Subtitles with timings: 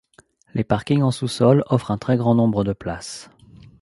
[0.55, 3.29] Les parkings en sous-sol offrent un très grand nombre de places.